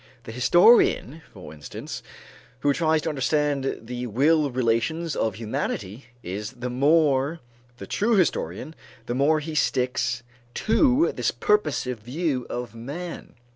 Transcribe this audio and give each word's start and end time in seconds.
The 0.23 0.31
historian, 0.31 1.21
for 1.31 1.53
instance, 1.53 2.01
who 2.61 2.73
tries 2.73 3.03
to 3.03 3.09
understand 3.09 3.81
the 3.83 4.07
will 4.07 4.49
relations 4.49 5.15
of 5.15 5.35
humanity, 5.35 6.07
is 6.23 6.53
the 6.53 6.71
more 6.71 7.39
the 7.77 7.85
true 7.85 8.15
historian 8.15 8.73
the 9.05 9.13
more 9.13 9.41
he 9.41 9.53
sticks 9.53 10.23
to 10.55 11.11
this 11.11 11.29
purposive 11.29 11.99
view 11.99 12.47
of 12.49 12.73
man. 12.73 13.35